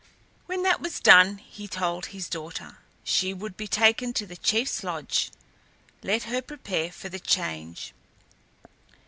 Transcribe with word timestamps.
When 0.47 0.63
that 0.63 0.81
was 0.81 0.99
done, 0.99 1.37
he 1.37 1.67
told 1.67 2.07
his 2.07 2.27
daughter, 2.27 2.79
she 3.03 3.35
would 3.35 3.55
be 3.55 3.67
taken 3.67 4.13
to 4.13 4.25
the 4.25 4.35
chief's 4.35 4.83
lodge; 4.83 5.29
let 6.01 6.23
her 6.23 6.41
prepare 6.41 6.91
for 6.91 7.07
the 7.07 7.19
change. 7.19 7.93